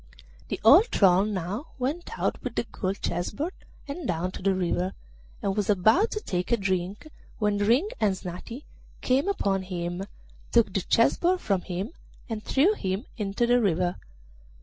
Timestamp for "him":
9.61-10.05, 11.61-11.91, 12.73-13.05